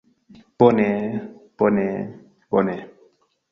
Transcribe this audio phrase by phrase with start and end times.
[0.57, 0.89] Bone...
[1.57, 1.87] bone...
[2.51, 2.75] bone...